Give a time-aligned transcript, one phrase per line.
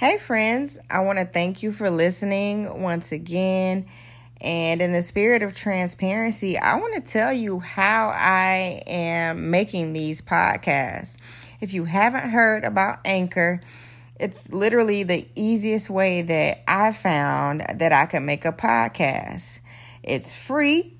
[0.00, 3.84] Hey, friends, I want to thank you for listening once again.
[4.40, 9.92] And in the spirit of transparency, I want to tell you how I am making
[9.92, 11.18] these podcasts.
[11.60, 13.60] If you haven't heard about Anchor,
[14.18, 19.60] it's literally the easiest way that I found that I can make a podcast.
[20.02, 20.96] It's free,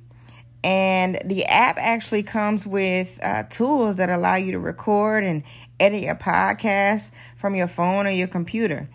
[0.62, 5.42] and the app actually comes with uh, tools that allow you to record and
[5.78, 8.88] edit your podcast from your phone or your computer.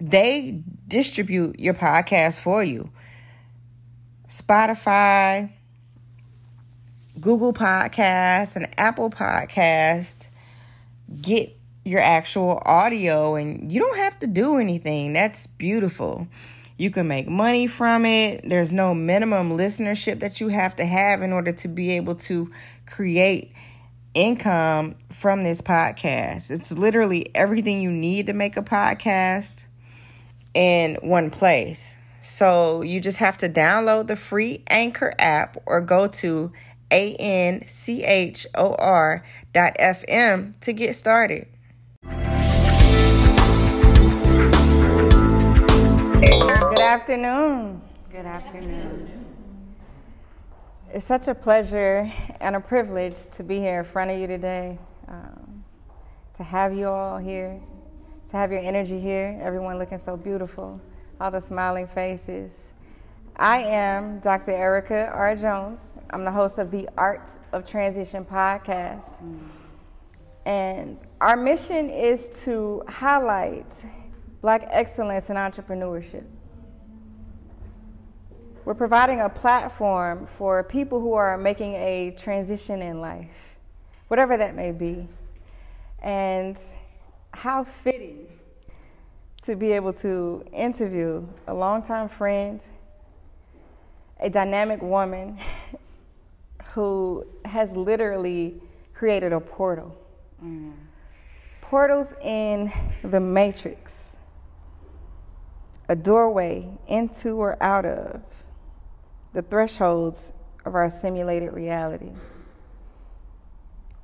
[0.00, 2.90] They distribute your podcast for you.
[4.26, 5.52] Spotify,
[7.20, 10.26] Google Podcasts, and Apple Podcasts
[11.20, 15.12] get your actual audio, and you don't have to do anything.
[15.12, 16.26] That's beautiful.
[16.82, 18.40] You can make money from it.
[18.42, 22.50] There's no minimum listenership that you have to have in order to be able to
[22.86, 23.52] create
[24.14, 26.50] income from this podcast.
[26.50, 29.66] It's literally everything you need to make a podcast
[30.54, 31.94] in one place.
[32.20, 36.50] So you just have to download the free Anchor app or go to
[36.90, 41.46] a n c h o r dot fm to get started.
[46.92, 47.80] Afternoon.
[48.10, 49.24] Good afternoon.
[50.92, 54.78] It's such a pleasure and a privilege to be here in front of you today,
[55.08, 55.64] um,
[56.36, 57.58] to have you all here,
[58.28, 60.78] to have your energy here, everyone looking so beautiful,
[61.18, 62.74] all the smiling faces.
[63.36, 64.50] I am Dr.
[64.50, 65.34] Erica R.
[65.34, 65.96] Jones.
[66.10, 69.18] I'm the host of the Arts of Transition podcast.
[70.44, 73.72] And our mission is to highlight
[74.42, 76.26] Black excellence in entrepreneurship.
[78.64, 83.56] We're providing a platform for people who are making a transition in life,
[84.06, 85.08] whatever that may be.
[86.00, 86.56] And
[87.32, 88.28] how fitting
[89.42, 92.62] to be able to interview a longtime friend,
[94.20, 95.40] a dynamic woman
[96.66, 98.62] who has literally
[98.94, 99.96] created a portal.
[100.42, 100.74] Mm.
[101.62, 102.72] Portals in
[103.02, 104.16] the matrix,
[105.88, 108.22] a doorway into or out of
[109.32, 110.32] the thresholds
[110.64, 112.12] of our simulated reality.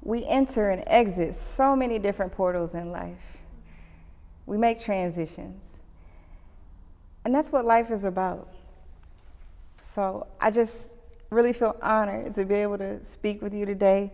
[0.02, 3.38] We enter and exit so many different portals in life.
[4.46, 5.80] We make transitions.
[7.24, 8.48] And that's what life is about.
[9.82, 10.94] So I just
[11.30, 14.12] really feel honored to be able to speak with you today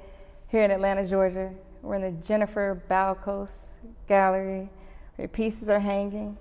[0.48, 1.52] here in Atlanta, Georgia.
[1.82, 3.74] We're in the Jennifer Balcos
[4.08, 4.68] Gallery
[5.16, 6.36] where pieces are hanging.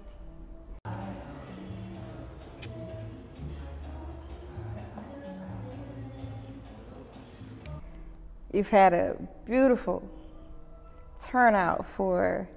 [8.54, 10.08] You've had a beautiful
[11.26, 12.48] turnout for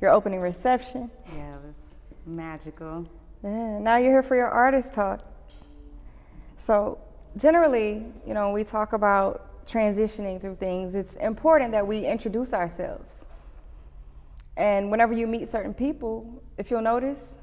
[0.00, 1.10] your opening reception.
[1.34, 1.74] Yeah, it was
[2.24, 3.06] magical.
[3.42, 5.20] Yeah, now you're here for your artist talk.
[6.58, 6.98] So,
[7.36, 13.26] generally, you know, we talk about transitioning through things, it's important that we introduce ourselves.
[14.56, 17.34] And whenever you meet certain people, if you'll notice,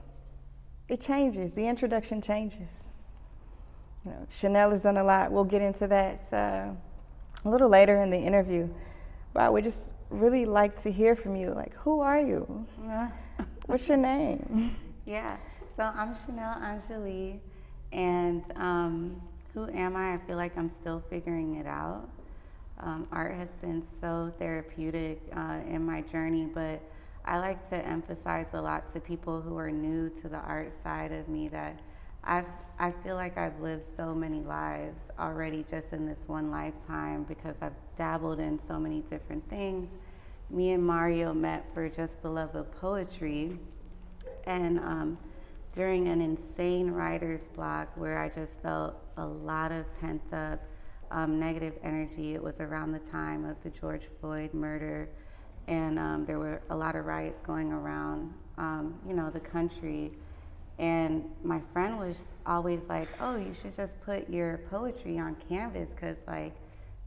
[0.87, 1.53] it changes.
[1.53, 2.87] The introduction changes.
[4.05, 5.31] You know, Chanell has done a lot.
[5.31, 6.31] We'll get into that.
[6.31, 6.71] Uh,
[7.45, 8.67] a little later in the interview,
[9.33, 11.53] but I would just really like to hear from you.
[11.53, 12.65] Like, who are you?
[12.83, 13.09] Yeah.
[13.65, 14.75] What's your name?
[15.05, 15.37] Yeah.
[15.75, 17.39] So I'm Chanell Angeli,
[17.91, 19.21] and um,
[19.53, 20.15] who am I?
[20.15, 22.09] I feel like I'm still figuring it out.
[22.81, 26.81] Um, art has been so therapeutic uh, in my journey, but
[27.25, 31.11] I like to emphasize a lot to people who are new to the art side
[31.11, 31.79] of me that
[32.23, 32.45] I've,
[32.77, 37.55] I feel like I've lived so many lives already just in this one lifetime because
[37.61, 39.89] I've dabbled in so many different things.
[40.49, 43.59] Me and Mario met for just the love of poetry.
[44.45, 45.17] And um,
[45.73, 50.59] during an insane writer's block where I just felt a lot of pent up
[51.11, 55.09] um, negative energy, it was around the time of the George Floyd murder.
[55.67, 60.11] And um, there were a lot of riots going around, um, you know, the country
[60.79, 65.89] and my friend was always like, "Oh, you should just put your poetry on canvas
[65.89, 66.53] because like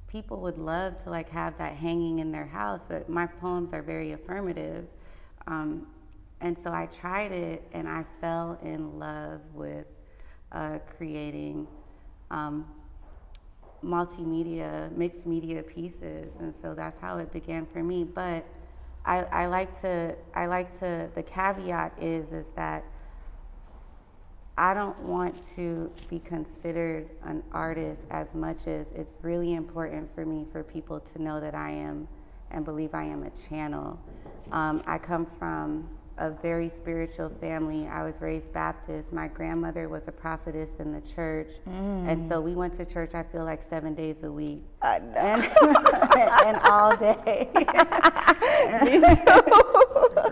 [0.09, 4.13] people would love to like have that hanging in their house." My poems are very
[4.13, 4.87] affirmative,
[5.47, 5.87] um,
[6.41, 9.87] and so I tried it, and I fell in love with
[10.53, 11.67] uh, creating
[12.31, 12.67] um,
[13.83, 18.05] multimedia, mixed media pieces, and so that's how it began for me.
[18.05, 18.45] But
[19.05, 21.09] I, I like to, I like to.
[21.15, 22.85] The caveat is is that
[24.59, 30.27] I don't want to be considered an artist as much as it's really important for
[30.27, 32.07] me for people to know that I am
[32.51, 33.99] and believe I am a channel.
[34.51, 35.89] Um, I come from
[36.19, 37.89] a very spiritual family.
[37.89, 39.13] I was raised Baptist.
[39.13, 41.49] My grandmother was a prophetess in the church.
[41.67, 42.09] Mm.
[42.09, 44.63] And so we went to church, I feel like seven days a week.
[44.83, 45.17] I know.
[45.17, 45.45] And,
[46.47, 47.49] and all day.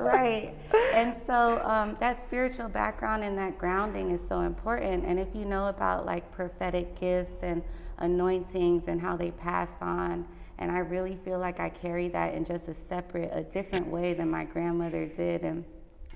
[0.00, 0.55] right.
[0.94, 5.05] And so um, that spiritual background and that grounding is so important.
[5.05, 7.62] And if you know about like prophetic gifts and
[7.99, 10.26] anointings and how they pass on,
[10.58, 14.12] and I really feel like I carry that in just a separate, a different way
[14.12, 15.43] than my grandmother did.
[15.43, 15.64] And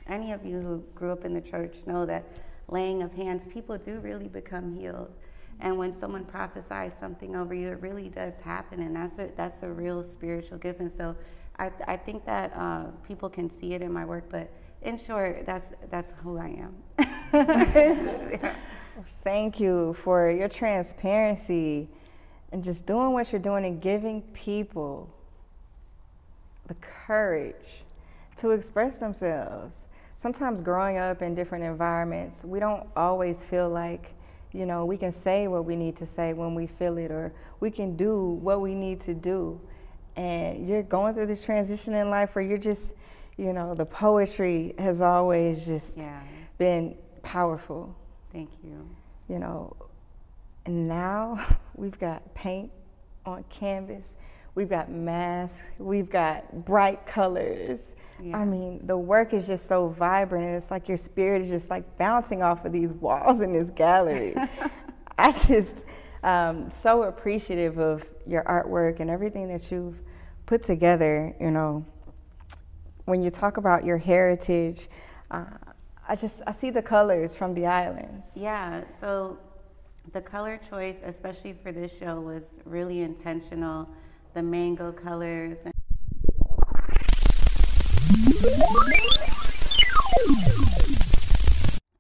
[0.07, 2.25] any of you who grew up in the church know that
[2.69, 5.11] laying of hands, people do really become healed.
[5.61, 9.63] And when someone prophesies something over you, it really does happen, and that's a that's
[9.63, 10.81] a real spiritual gift.
[10.81, 11.15] And so,
[11.59, 14.25] I I think that uh, people can see it in my work.
[14.31, 14.51] But
[14.83, 16.75] in short, that's that's who I am.
[19.25, 21.89] Thank you for your transparency
[22.53, 25.13] and just doing what you're doing and giving people
[26.69, 27.85] the courage
[28.37, 29.87] to express themselves.
[30.17, 34.15] Sometimes growing up in different environments, we don't always feel like,
[34.53, 37.33] you know, we can say what we need to say when we feel it or
[37.61, 39.61] we can do what we need to do.
[40.17, 42.95] And you're going through this transition in life where you're just,
[43.37, 46.23] you know, the poetry has always just yeah.
[46.59, 47.97] been powerful.
[48.33, 48.89] Thank you.
[49.29, 49.77] You know,
[50.67, 51.45] and now
[51.75, 52.71] we've got paint
[53.27, 54.17] on canvas,
[54.55, 57.95] we've got masks, we've got bright colors.
[58.23, 58.39] Yeah.
[58.39, 61.71] I mean, the work is just so vibrant, and it's like your spirit is just
[61.71, 64.35] like bouncing off of these walls in this gallery.
[65.19, 65.85] I just
[66.25, 70.01] um, so appreciative of your artwork and everything that you've
[70.47, 71.37] put together.
[71.39, 71.85] You know,
[73.05, 74.89] when you talk about your heritage,
[75.31, 75.45] uh,
[76.09, 78.27] I just I see the colors from the islands.
[78.35, 78.85] Yeah.
[79.01, 79.39] So
[80.13, 83.89] the color choice, especially for this show, was really intentional.
[84.33, 85.59] The mango colors.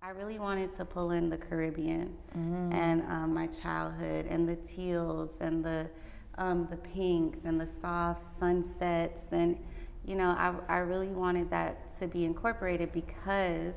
[0.05, 2.73] I really wanted to pull in the Caribbean mm-hmm.
[2.75, 5.89] and um, my childhood and the teals and the
[6.37, 9.56] um, the pinks and the soft sunsets and
[10.05, 13.73] you know I, I really wanted that to be incorporated because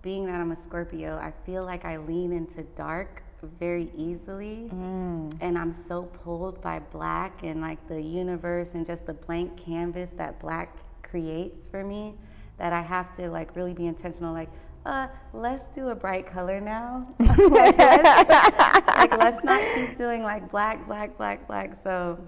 [0.00, 3.22] being that I'm a Scorpio, I feel like I lean into dark
[3.60, 5.32] very easily mm.
[5.40, 10.10] and i'm so pulled by black and like the universe and just the blank canvas
[10.16, 12.16] that black creates for me
[12.56, 14.50] that i have to like really be intentional like
[14.88, 17.06] uh, let's do a bright color now.
[17.38, 21.76] Like, let's, like let's not keep doing like black black black black.
[21.82, 22.18] So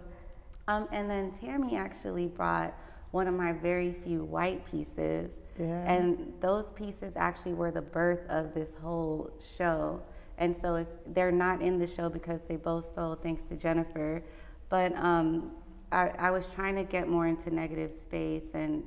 [0.68, 2.74] um, and then tammy actually brought
[3.10, 5.40] one of my very few white pieces.
[5.58, 5.92] Yeah.
[5.92, 10.00] and those pieces actually were the birth of this whole show.
[10.38, 14.22] And so it's they're not in the show because they both sold thanks to Jennifer.
[14.68, 15.50] But um,
[15.92, 18.84] I, I was trying to get more into negative space and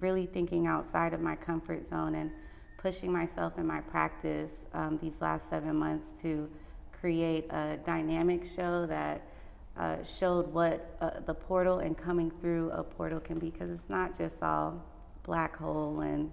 [0.00, 2.14] really thinking outside of my comfort zone.
[2.14, 2.30] And
[2.82, 6.50] pushing myself in my practice um, these last seven months to
[7.00, 9.22] create a dynamic show that
[9.76, 13.88] uh, showed what uh, the portal and coming through a portal can be because it's
[13.88, 14.84] not just all
[15.22, 16.30] black hole and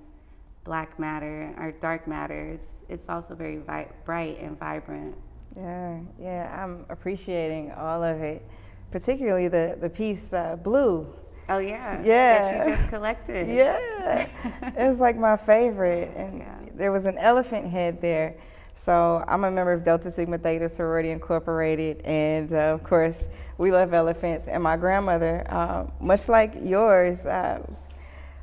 [0.64, 2.50] black matter or dark matter.
[2.50, 5.16] It's, it's also very vi- bright and vibrant.
[5.56, 8.44] Yeah, yeah, I'm appreciating all of it,
[8.92, 11.08] particularly the, the piece uh, Blue.
[11.50, 12.02] Oh, yeah.
[12.04, 12.40] Yeah.
[12.40, 13.48] That you just collected.
[13.50, 14.28] Yeah.
[14.62, 16.12] it was like my favorite.
[16.16, 16.56] And yeah.
[16.76, 18.36] there was an elephant head there.
[18.76, 23.72] So I'm a member of Delta Sigma Theta Sorority Incorporated, and uh, of course, we
[23.72, 24.48] love elephants.
[24.48, 27.62] And my grandmother, uh, much like yours, uh,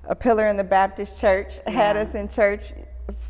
[0.05, 1.73] a pillar in the Baptist church, yeah.
[1.73, 2.75] had us in church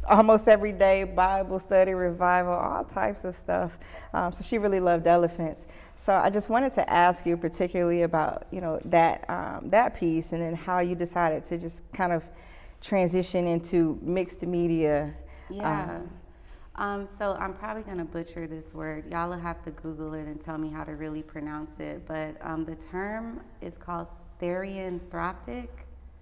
[0.09, 3.79] almost every day, Bible study, revival, all types of stuff.
[4.15, 5.67] Um, so she really loved elephants.
[5.97, 10.33] So I just wanted to ask you particularly about, you know, that, um, that piece
[10.33, 12.27] and then how you decided to just kind of
[12.81, 15.15] transition into mixed media.
[15.51, 15.83] Yeah.
[15.83, 16.11] Um,
[16.77, 19.11] um, so I'm probably going to butcher this word.
[19.11, 22.07] Y'all will have to Google it and tell me how to really pronounce it.
[22.07, 24.09] But um, the term is called
[24.41, 25.69] therianthropic.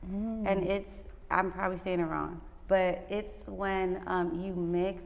[0.09, 0.47] Mm.
[0.47, 5.05] And it's, I'm probably saying it wrong, but it's when um, you mix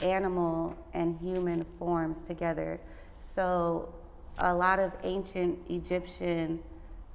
[0.00, 2.80] animal and human forms together.
[3.34, 3.94] So
[4.38, 6.60] a lot of ancient Egyptian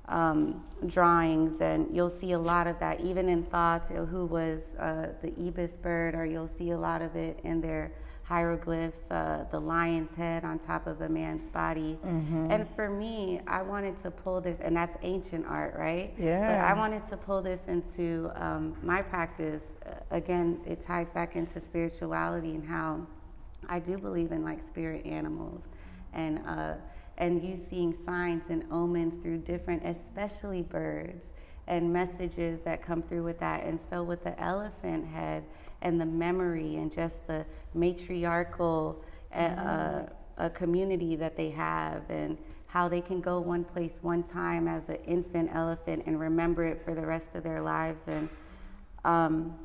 [0.08, 5.10] um, drawings, and you'll see a lot of that even in Thoth, who was uh,
[5.22, 7.92] the ibis bird, or you'll see a lot of it in their
[8.30, 11.98] hieroglyphs, uh, the lion's head on top of a man's body.
[12.06, 12.52] Mm-hmm.
[12.52, 16.14] And for me, I wanted to pull this, and that's ancient art, right?
[16.16, 16.46] Yeah.
[16.46, 19.64] But I wanted to pull this into um, my practice.
[19.84, 23.08] Uh, again, it ties back into spirituality and how
[23.68, 25.64] I do believe in like spirit animals,
[26.14, 26.76] and uh,
[27.18, 31.34] and you seeing signs and omens through different, especially birds
[31.68, 33.64] and messages that come through with that.
[33.64, 35.44] And so with the elephant head
[35.82, 40.06] and the memory and just the matriarchal uh, mm-hmm.
[40.38, 44.90] uh, community that they have and how they can go one place one time as
[44.90, 48.02] an infant elephant and remember it for the rest of their lives.
[48.06, 48.30] And
[49.04, 49.56] um,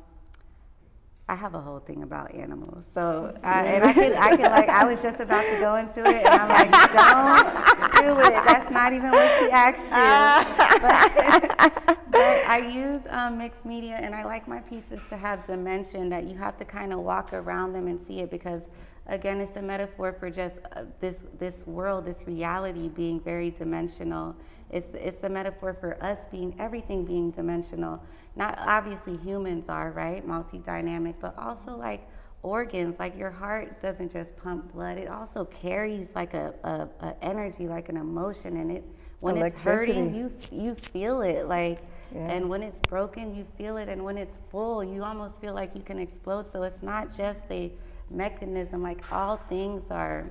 [1.27, 2.85] I have a whole thing about animals.
[2.93, 5.99] So, I, and I could, I could like, I was just about to go into
[6.01, 8.43] it, and I'm like, don't do it.
[8.45, 10.65] That's not even what she asked you.
[11.87, 16.25] But I use um, mixed media, and I like my pieces to have dimension that
[16.25, 18.63] you have to kind of walk around them and see it because
[19.07, 24.35] again, it's a metaphor for just uh, this this world, this reality being very dimensional.
[24.71, 28.01] It's it's a metaphor for us being everything being dimensional.
[28.35, 32.07] Not obviously humans are right, multi-dynamic, but also like
[32.41, 32.99] organs.
[32.99, 37.67] Like your heart doesn't just pump blood; it also carries like a, a, a energy,
[37.67, 38.83] like an emotion, and it
[39.19, 41.79] when it's hurting, you you feel it like.
[42.15, 42.31] Yeah.
[42.31, 43.89] And when it's broken, you feel it.
[43.89, 46.47] And when it's full, you almost feel like you can explode.
[46.47, 47.73] So it's not just a
[48.09, 48.81] mechanism.
[48.81, 50.25] Like all things are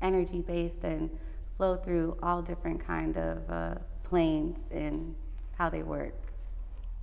[0.00, 1.10] energy based and
[1.56, 3.74] flow through all different kind of uh,
[4.04, 5.14] planes and
[5.58, 6.14] how they work.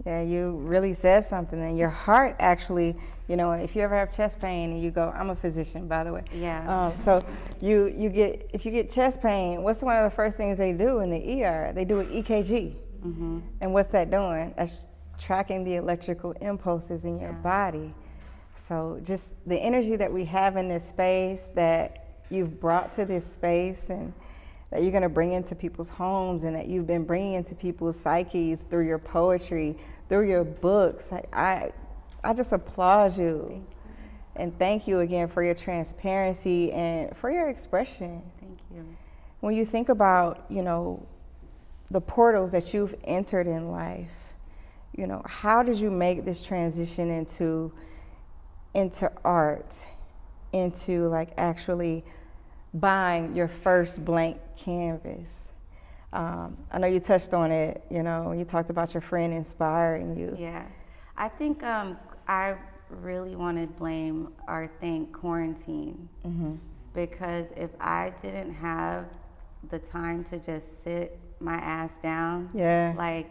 [0.05, 1.59] Yeah, you really said something.
[1.59, 2.95] And your heart actually,
[3.27, 6.03] you know, if you ever have chest pain and you go, I'm a physician, by
[6.03, 6.23] the way.
[6.33, 6.87] Yeah.
[6.87, 7.25] Um, so
[7.59, 10.71] you you get if you get chest pain, what's one of the first things they
[10.71, 11.71] do in the ER?
[11.73, 12.75] They do an EKG.
[13.07, 13.39] Mm-hmm.
[13.61, 14.53] And what's that doing?
[14.57, 14.81] That's
[15.17, 17.37] tracking the electrical impulses in your yeah.
[17.37, 17.93] body.
[18.55, 23.25] So just the energy that we have in this space that you've brought to this
[23.25, 24.13] space and
[24.71, 27.97] that you're going to bring into people's homes and that you've been bringing into people's
[27.97, 29.77] psyches through your poetry,
[30.09, 31.11] through your books.
[31.11, 31.71] I, I,
[32.23, 33.45] I just applaud you.
[33.47, 33.65] Thank you.
[34.35, 38.21] And thank you again for your transparency and for your expression.
[38.39, 38.85] Thank you.
[39.39, 41.05] When you think about, you know,
[41.89, 44.09] the portals that you've entered in life,
[44.95, 47.71] you know, how did you make this transition into
[48.73, 49.75] into art,
[50.53, 52.03] into like actually
[52.73, 55.49] buying your first blank canvas?
[56.13, 60.17] Um, I know you touched on it, you know, you talked about your friend inspiring
[60.17, 60.35] you.
[60.39, 60.65] Yeah.
[61.17, 62.55] I think um, I
[62.89, 66.55] really want to blame or thank quarantine mm-hmm.
[66.93, 69.05] because if I didn't have
[69.69, 73.29] the time to just sit my ass down, yeah, like,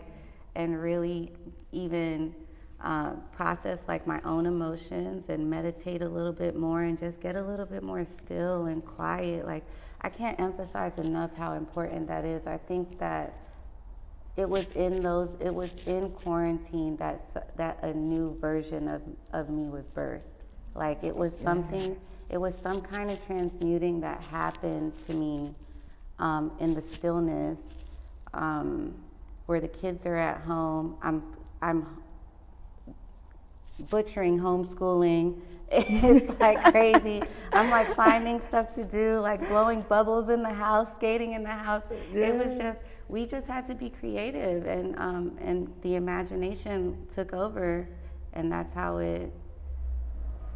[0.54, 1.32] and really
[1.72, 2.34] even
[2.82, 7.36] uh, process like my own emotions and meditate a little bit more and just get
[7.36, 9.46] a little bit more still and quiet.
[9.46, 9.64] Like,
[10.02, 12.46] I can't emphasize enough how important that is.
[12.46, 13.34] I think that
[14.36, 19.48] it was in those, it was in quarantine that, that a new version of, of
[19.48, 20.20] me was birthed.
[20.74, 22.34] Like, it was something, yeah.
[22.34, 25.54] it was some kind of transmuting that happened to me
[26.18, 27.58] um, in the stillness
[28.36, 28.94] um,
[29.46, 30.96] where the kids are at home.
[31.02, 31.22] I'm,
[31.62, 31.86] I'm
[33.90, 35.40] butchering homeschooling.
[35.68, 37.22] It's like crazy.
[37.52, 41.50] I'm like finding stuff to do, like blowing bubbles in the house, skating in the
[41.50, 41.82] house.
[42.14, 42.28] Yeah.
[42.28, 42.78] It was just
[43.08, 47.88] we just had to be creative, and um, and the imagination took over,
[48.32, 49.32] and that's how it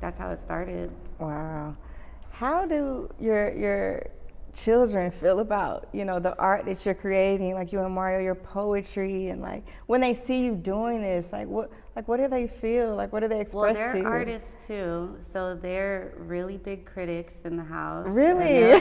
[0.00, 0.92] that's how it started.
[1.18, 1.76] Wow.
[2.30, 4.10] How do your your
[4.54, 8.34] children feel about you know the art that you're creating like you and mario your
[8.34, 12.46] poetry and like when they see you doing this like what like what do they
[12.46, 14.06] feel like what do they express well they're to you?
[14.06, 18.80] artists too so they're really big critics in the house really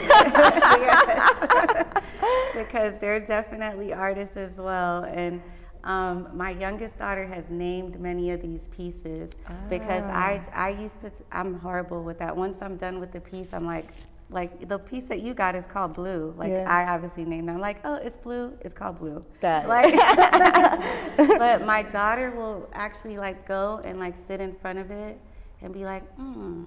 [2.54, 5.40] because they're definitely artists as well and
[5.84, 9.54] um, my youngest daughter has named many of these pieces ah.
[9.70, 12.36] because I, I used to, I'm horrible with that.
[12.36, 13.88] Once I'm done with the piece, I'm like,
[14.30, 16.34] like the piece that you got is called blue.
[16.36, 16.64] Like yeah.
[16.68, 17.58] I obviously named them.
[17.58, 18.56] Like, oh, it's blue.
[18.60, 19.24] It's called blue.
[19.40, 19.92] Got like,
[21.16, 25.18] but my daughter will actually like go and like sit in front of it
[25.60, 26.64] and be like, hmm,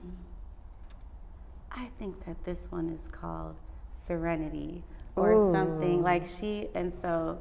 [1.71, 3.55] I think that this one is called
[4.05, 4.83] Serenity
[5.15, 5.53] or Ooh.
[5.53, 6.03] something.
[6.03, 7.39] Like she, and so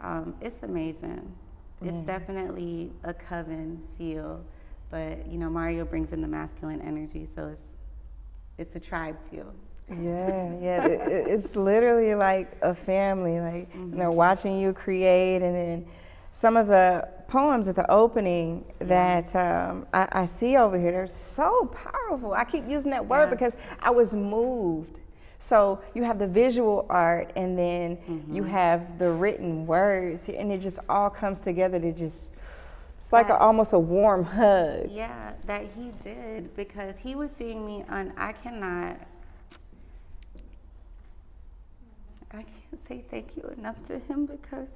[0.00, 1.32] um, it's amazing.
[1.82, 4.44] It's definitely a coven feel,
[4.90, 7.62] but you know Mario brings in the masculine energy, so it's
[8.60, 9.52] it's a tribe feel.
[9.88, 10.86] Yeah, yeah.
[10.86, 13.40] it, it's literally like a family.
[13.40, 13.92] Like mm-hmm.
[13.92, 14.16] you know, mm-hmm.
[14.16, 15.86] watching you create, and then
[16.30, 18.86] some of the poems at the opening yeah.
[19.22, 22.34] that um, I, I, see over here, they're so powerful.
[22.34, 23.30] I keep using that word yeah.
[23.30, 25.00] because I was moved.
[25.38, 28.34] So you have the visual art, and then mm-hmm.
[28.34, 32.32] you have the written words, and it just all comes together to just
[33.00, 34.90] it's like a, almost a warm hug.
[34.90, 38.12] Yeah, that he did because he was seeing me on.
[38.18, 39.00] I cannot.
[42.30, 44.68] I can't say thank you enough to him because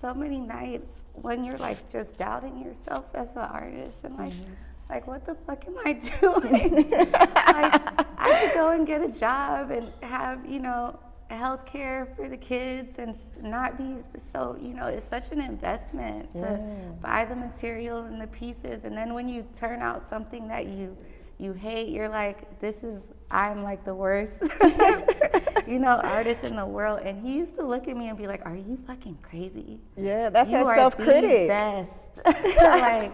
[0.00, 4.52] so many nights when you're like just doubting yourself as an artist and like mm-hmm.
[4.90, 6.90] like what the fuck am I doing?
[6.90, 7.82] like
[8.18, 10.98] I could go and get a job and have, you know,
[11.30, 13.96] health care for the kids and not be
[14.32, 16.88] so you know it's such an investment to yeah.
[17.00, 18.84] buy the material and the pieces.
[18.84, 20.96] And then when you turn out something that you
[21.38, 24.34] you hate you're like this is i'm like the worst.
[25.66, 27.00] You know artist in the world.
[27.04, 29.80] And he used to look at me and be like are you fucking crazy?
[29.96, 31.48] Yeah that's you that self-critic.
[31.48, 31.90] best.
[32.56, 33.12] Like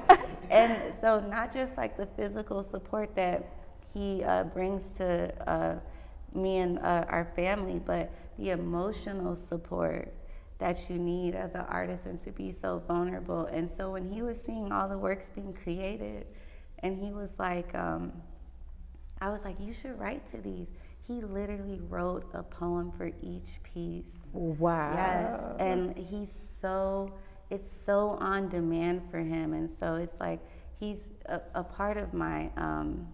[0.50, 3.52] and so not just like the physical support that
[3.94, 5.76] he uh, brings to uh,
[6.34, 10.12] me and uh, our family, but the emotional support
[10.58, 13.46] that you need as an artist and to be so vulnerable.
[13.46, 16.26] And so when he was seeing all the works being created,
[16.80, 18.12] and he was like, um,
[19.20, 20.68] I was like, you should write to these.
[21.06, 24.12] He literally wrote a poem for each piece.
[24.32, 24.94] Wow.
[24.94, 25.56] Yes.
[25.58, 27.12] And he's so,
[27.50, 29.52] it's so on demand for him.
[29.54, 30.40] And so it's like,
[30.78, 33.08] he's a, a part of my, um,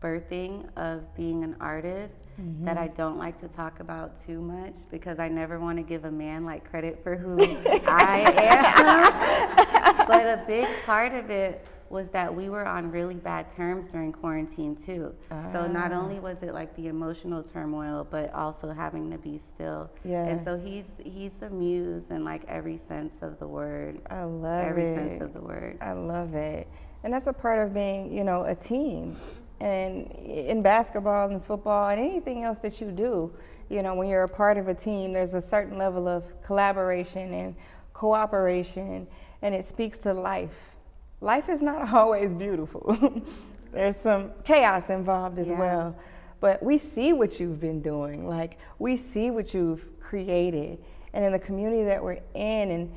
[0.00, 2.64] birthing of being an artist mm-hmm.
[2.64, 6.04] that I don't like to talk about too much because I never want to give
[6.04, 7.40] a man like credit for who
[7.86, 10.06] I am.
[10.06, 14.12] but a big part of it was that we were on really bad terms during
[14.12, 15.14] quarantine too.
[15.30, 15.50] Ah.
[15.52, 16.00] So not ah.
[16.00, 19.90] only was it like the emotional turmoil, but also having to be still.
[20.04, 20.26] Yeah.
[20.26, 24.00] And so he's he's a muse in like every sense of the word.
[24.10, 24.98] I love every it.
[24.98, 25.78] Every sense of the word.
[25.80, 26.68] I love it.
[27.04, 29.16] And that's a part of being, you know, a team
[29.60, 33.32] and in basketball and football and anything else that you do,
[33.68, 37.32] you know, when you're a part of a team, there's a certain level of collaboration
[37.32, 37.56] and
[37.92, 39.06] cooperation,
[39.42, 40.74] and it speaks to life.
[41.20, 43.22] Life is not always beautiful.
[43.72, 45.58] there's some chaos involved as yeah.
[45.58, 45.96] well.
[46.40, 48.28] But we see what you've been doing.
[48.28, 50.78] Like, we see what you've created.
[51.14, 52.94] And in the community that we're in, and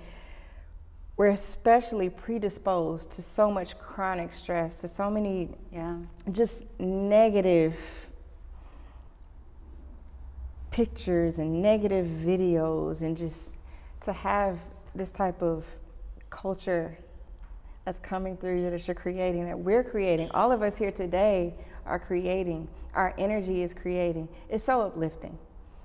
[1.20, 5.98] we're especially predisposed to so much chronic stress, to so many yeah.
[6.32, 7.76] just negative
[10.72, 13.58] pictures and negative videos, and just
[14.00, 14.60] to have
[14.96, 15.66] this type of
[16.30, 16.98] culture
[17.84, 20.32] that's coming through that you're creating, that we're creating.
[20.32, 21.54] All of us here today
[21.86, 22.66] are creating.
[22.94, 24.30] Our energy is creating.
[24.48, 25.38] It's so uplifting.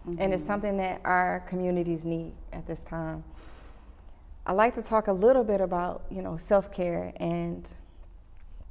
[0.07, 0.23] Mm-hmm.
[0.23, 0.53] And it's mm-hmm.
[0.53, 3.25] something that our communities need at this time.
[4.47, 7.69] I like to talk a little bit about, you know, self-care and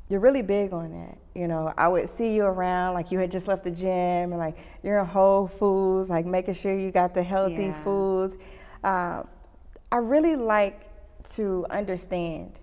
[0.10, 1.18] you're really big on that.
[1.34, 3.90] You know, I would see you around like you had just left the gym
[4.32, 7.84] and like you're in Whole Foods, like making sure you got the healthy yeah.
[7.84, 8.38] foods.
[8.84, 9.24] Uh,
[9.92, 10.90] I really like
[11.36, 12.60] to understand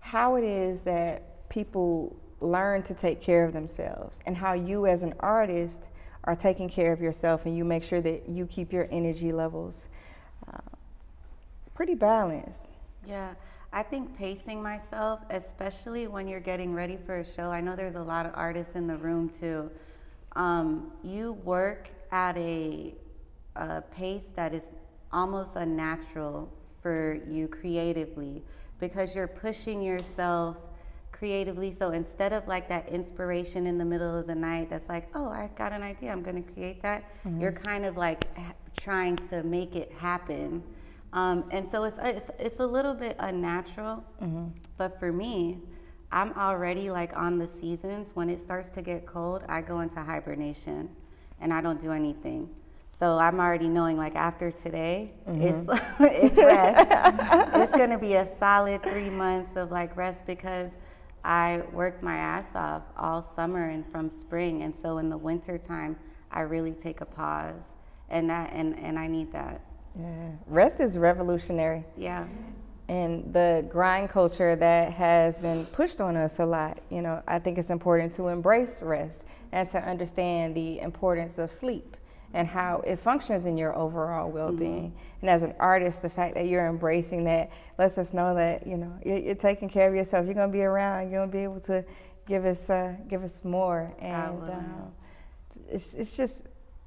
[0.00, 5.02] how it is that people learn to take care of themselves and how you as
[5.02, 5.88] an artist
[6.24, 9.88] are taking care of yourself and you make sure that you keep your energy levels
[10.52, 10.58] uh,
[11.80, 12.68] pretty balanced.
[13.06, 13.32] Yeah.
[13.72, 17.94] I think pacing myself, especially when you're getting ready for a show, I know there's
[17.94, 19.70] a lot of artists in the room too.
[20.36, 22.92] Um, you work at a,
[23.56, 24.64] a pace that is
[25.10, 28.42] almost unnatural for you creatively
[28.78, 30.58] because you're pushing yourself
[31.12, 31.72] creatively.
[31.72, 35.30] So instead of like that inspiration in the middle of the night that's like, oh,
[35.30, 37.40] I got an idea, I'm going to create that, mm-hmm.
[37.40, 38.26] you're kind of like
[38.76, 40.62] trying to make it happen
[41.12, 44.46] um, and so it's, it's, it's a little bit unnatural, mm-hmm.
[44.76, 45.58] but for me,
[46.12, 48.10] I'm already like on the seasons.
[48.14, 50.90] When it starts to get cold, I go into hibernation
[51.40, 52.50] and I don't do anything.
[52.88, 55.70] So I'm already knowing like after today, mm-hmm.
[55.70, 56.88] it's, it's rest.
[57.54, 60.70] it's gonna be a solid three months of like rest because
[61.24, 64.62] I worked my ass off all summer and from spring.
[64.62, 65.96] And so in the winter time,
[66.30, 67.62] I really take a pause
[68.08, 69.60] and that, and, and I need that.
[69.98, 71.84] Yeah, rest is revolutionary.
[71.96, 72.26] Yeah.
[72.88, 77.38] And the grind culture that has been pushed on us a lot, you know, I
[77.38, 81.96] think it's important to embrace rest and to understand the importance of sleep
[82.32, 84.90] and how it functions in your overall well-being.
[84.90, 85.20] Mm-hmm.
[85.20, 88.76] And as an artist, the fact that you're embracing that lets us know that you
[88.76, 90.26] know you're, you're taking care of yourself.
[90.26, 91.10] You're going to be around.
[91.10, 91.84] You're going to be able to
[92.26, 93.92] give us uh, give us more.
[93.98, 94.92] And um,
[95.68, 96.42] it's it's just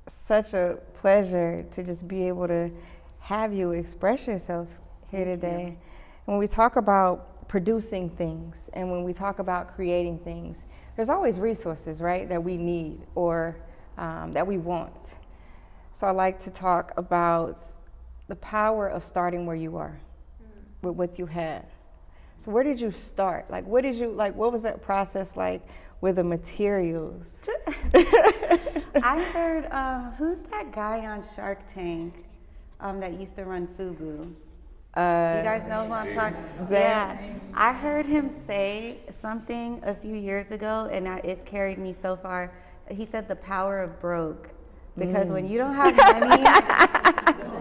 [0.07, 2.71] such a pleasure to just be able to
[3.19, 4.67] have you express yourself
[5.09, 5.77] here today.
[6.25, 11.39] When we talk about producing things and when we talk about creating things, there's always
[11.39, 13.55] resources, right, that we need or
[13.97, 14.93] um, that we want.
[15.93, 17.59] So I like to talk about
[18.27, 19.99] the power of starting where you are
[20.41, 20.87] mm.
[20.87, 21.65] with what you have.
[22.39, 23.49] So where did you start?
[23.49, 25.61] Like what did you like what was that process like
[26.03, 27.23] with the materials?
[27.95, 32.13] I heard uh, who's that guy on Shark Tank?
[32.81, 34.33] um, that used to run FUBU.
[34.95, 36.43] Uh, You guys know who I'm talking.
[36.69, 37.17] Yeah,
[37.53, 42.51] I heard him say something a few years ago, and it's carried me so far.
[42.91, 44.49] He said the power of broke,
[44.97, 46.43] because when you don't have money,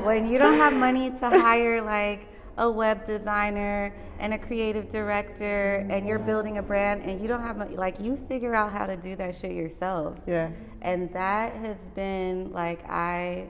[0.08, 2.26] when you don't have money to hire like
[2.58, 7.42] a web designer and a creative director, and you're building a brand, and you don't
[7.42, 10.18] have like you figure out how to do that shit yourself.
[10.26, 10.50] yeah.
[10.82, 13.48] And that has been like I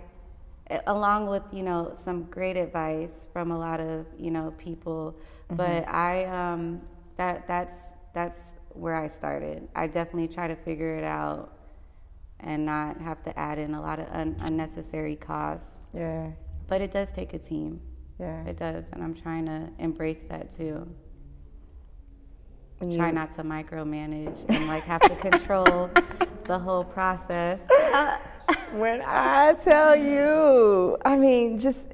[0.86, 5.14] along with, you know, some great advice from a lot of, you know, people,
[5.50, 6.82] but I um
[7.16, 7.74] that that's
[8.14, 8.38] that's
[8.70, 9.68] where I started.
[9.74, 11.58] I definitely try to figure it out
[12.40, 15.82] and not have to add in a lot of un- unnecessary costs.
[15.94, 16.30] Yeah.
[16.68, 17.80] But it does take a team.
[18.22, 18.44] Yeah.
[18.44, 20.88] It does, and I'm trying to embrace that too.
[22.78, 25.90] Try not to micromanage and like have to control
[26.44, 27.58] the whole process.
[28.72, 31.88] When I tell you, I mean, just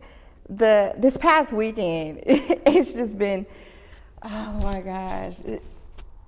[0.49, 3.47] the this past weekend, it's just been,
[4.23, 5.37] oh my gosh.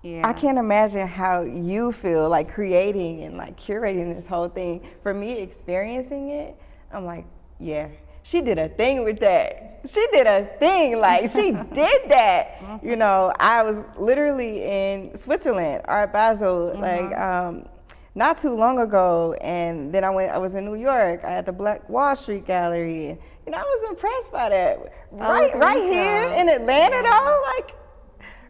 [0.02, 0.28] Yeah.
[0.28, 4.86] I can't imagine how you feel like creating and like curating this whole thing.
[5.02, 6.56] For me, experiencing it,
[6.92, 7.26] I'm like,
[7.58, 7.88] yeah,
[8.22, 9.80] she did a thing with that.
[9.88, 10.98] She did a thing.
[10.98, 12.80] Like, she did that.
[12.82, 17.66] You know, I was literally in Switzerland, Art Basel, like, um,
[18.14, 20.32] not too long ago, and then I went.
[20.32, 21.22] I was in New York.
[21.24, 23.18] I had the Black Wall Street Gallery.
[23.46, 24.92] You know, I was impressed by that.
[25.12, 27.74] Right, right here in Atlanta, though, like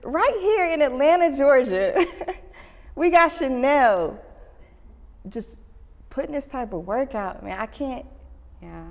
[0.02, 2.06] right here in Atlanta, Georgia,
[2.94, 4.18] we got Chanell
[5.28, 5.60] just
[6.08, 7.42] putting this type of work out.
[7.44, 8.06] Man, I can't
[8.62, 8.84] Yeah.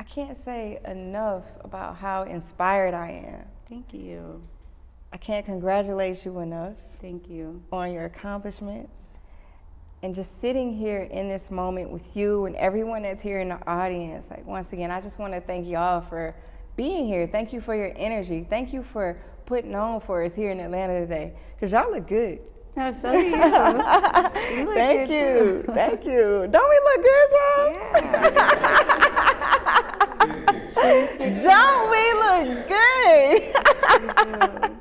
[0.00, 3.44] I can't say enough about how inspired I am.
[3.68, 4.42] Thank you.
[5.12, 7.62] I can't congratulate you enough Thank you.
[7.70, 9.18] on your accomplishments.
[10.02, 13.58] And just sitting here in this moment with you and everyone that's here in the
[13.68, 16.34] audience, like once again, I just want to thank y'all for
[16.76, 17.26] being here.
[17.26, 18.46] Thank you for your energy.
[18.48, 21.34] Thank you for putting on for us here in Atlanta today.
[21.54, 22.38] Because y'all look good.
[22.74, 23.36] No, so do you.
[24.50, 25.64] You look Thank you.
[25.74, 26.48] Thank you.
[26.50, 28.76] Don't we look good, y'all?
[30.20, 33.54] Don't we look good?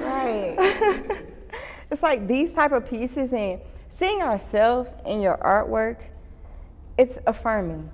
[0.00, 0.56] right.
[1.90, 5.98] it's like these type of pieces and seeing ourselves in your artwork,
[6.98, 7.90] it's affirming.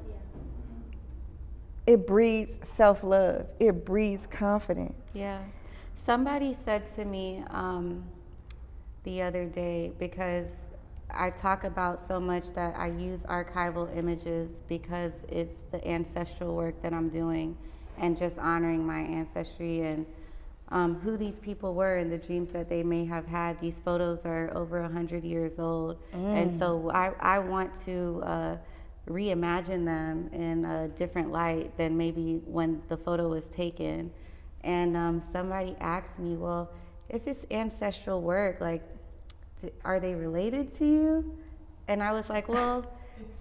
[1.88, 3.46] It breeds self-love.
[3.58, 5.00] It breeds confidence.
[5.14, 5.38] Yeah.
[5.94, 8.04] Somebody said to me um,
[9.04, 10.48] the other day because
[11.10, 16.82] I talk about so much that I use archival images because it's the ancestral work
[16.82, 17.56] that I'm doing
[17.96, 20.04] and just honoring my ancestry and
[20.68, 23.58] um, who these people were and the dreams that they may have had.
[23.62, 25.96] These photos are over 100 years old.
[26.12, 28.56] And so I, I want to uh,
[29.08, 34.10] reimagine them in a different light than maybe when the photo was taken.
[34.62, 36.70] And um, somebody asked me, well,
[37.08, 38.82] if it's ancestral work, like,
[39.84, 41.38] are they related to you?
[41.88, 42.86] And I was like, well,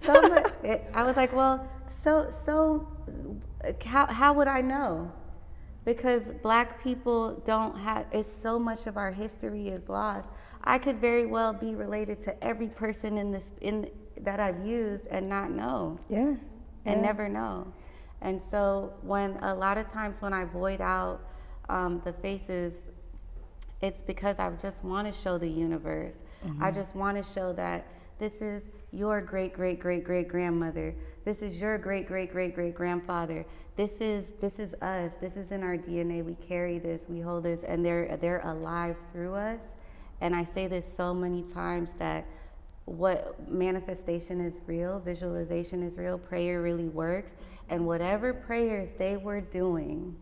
[0.04, 0.46] so much.
[0.64, 1.68] It, I was like, well,
[2.02, 2.88] so so,
[3.84, 5.12] how how would I know?
[5.84, 8.06] Because black people don't have.
[8.12, 10.28] It's so much of our history is lost.
[10.64, 13.88] I could very well be related to every person in this in
[14.24, 16.34] that I've used and not know Yeah.
[16.84, 17.72] and never know.
[18.20, 21.20] And so when a lot of times when I void out
[21.68, 22.72] um, the faces,
[23.80, 26.16] it's because I just want to show the universe.
[26.60, 27.84] I just want to show that
[28.18, 30.94] this is your great great great great grandmother.
[31.24, 33.44] This is your great great great great grandfather.
[33.76, 35.12] This is this is us.
[35.20, 36.24] This is in our DNA.
[36.24, 37.02] We carry this.
[37.08, 39.60] We hold this, and they're they're alive through us.
[40.20, 42.24] And I say this so many times that
[42.88, 47.32] what manifestation is real, visualization is real, prayer really works.
[47.68, 50.16] And whatever prayers they were doing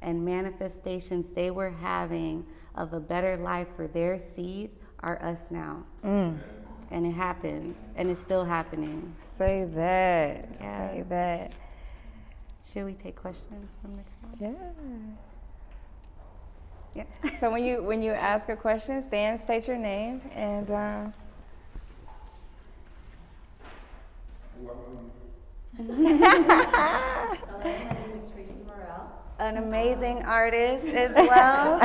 [0.00, 5.84] and manifestations they were having of a better life for their seeds are us now.
[6.02, 9.14] And it happens, and it's still happening.
[9.22, 10.48] Say that.
[10.60, 10.90] Yeah.
[10.90, 11.52] Say that.
[12.70, 14.54] Should we take questions from the crowd?
[16.94, 17.04] Yeah.
[17.24, 17.38] Yeah.
[17.40, 21.06] So when you when you ask a question, stand, state your name, and uh,
[24.64, 24.76] Hello,
[25.76, 25.94] my
[27.64, 29.10] name is Tracy Morrell.
[29.40, 31.80] An amazing artist as well.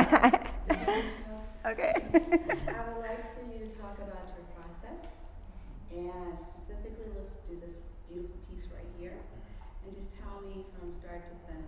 [1.66, 1.94] okay.
[1.96, 5.10] I would like for you to talk about your process
[5.90, 7.74] and specifically let's do this
[8.08, 9.18] beautiful piece right here
[9.84, 11.66] and just tell me from start to finish.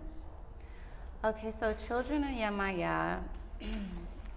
[1.25, 3.19] Okay, so Children of Yemaya,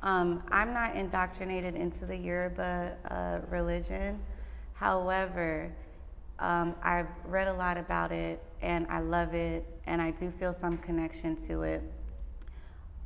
[0.02, 4.20] Um, I'm not indoctrinated into the Yoruba uh, religion.
[4.74, 5.72] However,
[6.44, 10.52] um, I've read a lot about it and I love it and I do feel
[10.52, 11.82] some connection to it.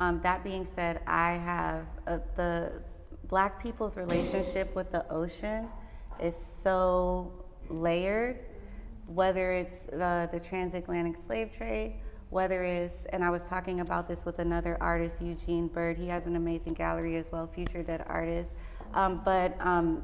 [0.00, 2.72] Um, that being said, I have uh, the
[3.28, 5.68] black people's relationship with the ocean
[6.20, 7.32] is so
[7.68, 8.40] layered,
[9.06, 11.94] whether it's the, the transatlantic slave trade,
[12.30, 15.96] whether it's, and I was talking about this with another artist, Eugene Bird.
[15.96, 18.50] He has an amazing gallery as well, Future Dead Artist.
[18.94, 20.02] Um, but um,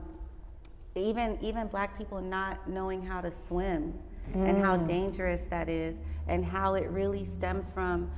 [0.95, 3.95] even even black people not knowing how to swim
[4.33, 4.49] mm.
[4.49, 4.87] and how mm.
[4.87, 5.97] dangerous that is,
[6.29, 8.11] and how it really stems from.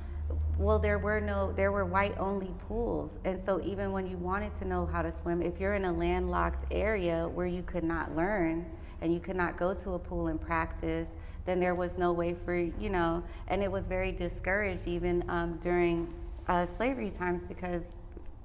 [0.57, 3.17] Well, there were no, there were white only pools.
[3.23, 5.93] And so, even when you wanted to know how to swim, if you're in a
[5.93, 8.65] landlocked area where you could not learn
[9.01, 11.09] and you could not go to a pool and practice,
[11.45, 15.57] then there was no way for, you know, and it was very discouraged even um,
[15.61, 16.13] during
[16.47, 17.83] uh, slavery times because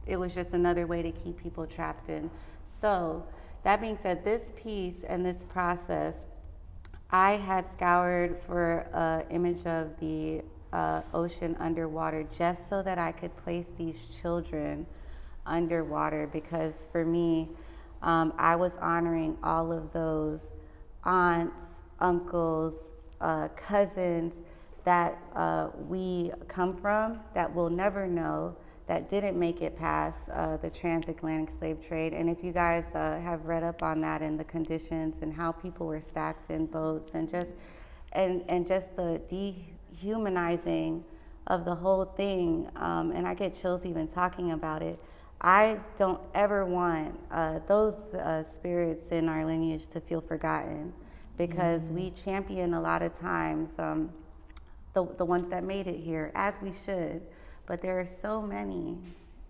[0.06, 2.30] it was just another way to keep people trapped in.
[2.80, 3.24] So,
[3.62, 6.16] that being said, this piece and this process,
[7.10, 13.12] I had scoured for an image of the uh, ocean underwater just so that I
[13.12, 14.86] could place these children
[15.46, 17.50] underwater because for me,
[18.02, 20.50] um, I was honoring all of those
[21.04, 21.64] aunts,
[22.00, 22.74] uncles,
[23.20, 24.40] uh, cousins
[24.84, 28.56] that uh, we come from that will never know
[28.92, 32.12] that didn't make it past uh, the transatlantic slave trade.
[32.12, 35.50] And if you guys uh, have read up on that and the conditions and how
[35.50, 37.52] people were stacked in boats and just
[38.12, 41.04] and and just the dehumanizing
[41.46, 44.98] of the whole thing, um, and I get chills even talking about it.
[45.40, 50.92] I don't ever want uh, those uh, spirits in our lineage to feel forgotten
[51.38, 51.94] because mm-hmm.
[51.94, 54.10] we champion a lot of times um,
[54.92, 57.22] the, the ones that made it here, as we should.
[57.66, 58.98] But there are so many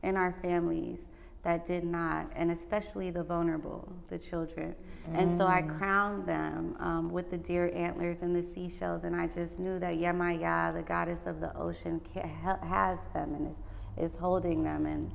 [0.03, 1.07] in our families
[1.42, 4.75] that did not, and especially the vulnerable, the children.
[5.11, 5.18] Mm.
[5.18, 5.77] And so I mm.
[5.77, 9.96] crowned them um, with the deer antlers and the seashells, and I just knew that
[9.96, 14.87] Yemaya, the goddess of the ocean, has them and is, is holding them.
[14.87, 15.11] And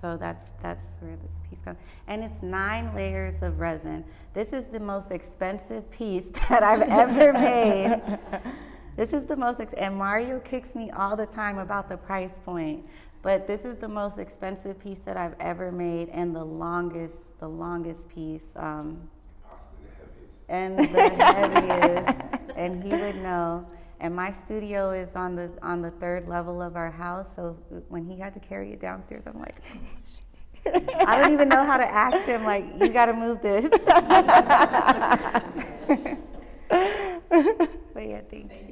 [0.00, 1.78] so that's that's where this piece comes.
[2.06, 4.04] And it's nine layers of resin.
[4.32, 8.18] This is the most expensive piece that I've ever made.
[8.96, 12.38] This is the most, ex- and Mario kicks me all the time about the price
[12.44, 12.84] point.
[13.22, 17.48] But this is the most expensive piece that I've ever made, and the longest, the
[17.48, 18.44] longest piece.
[18.54, 19.08] Um,
[20.48, 23.66] and the heaviest, and he would know.
[24.00, 27.56] And my studio is on the on the third level of our house, so
[27.88, 29.56] when he had to carry it downstairs, I'm like,
[31.06, 32.44] I don't even know how to ask him.
[32.44, 33.70] Like, you got to move this.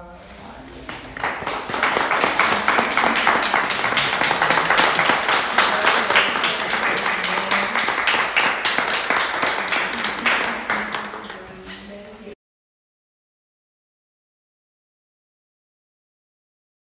[0.00, 0.39] 감사합니다.